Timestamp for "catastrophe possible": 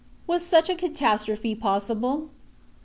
0.75-2.31